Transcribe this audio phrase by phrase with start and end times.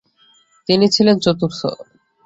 [0.69, 1.59] তিনি ছিলেন চতুর্থ।